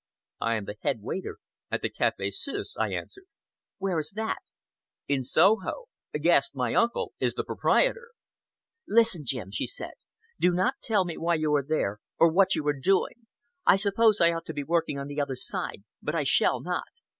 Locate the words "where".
3.77-3.99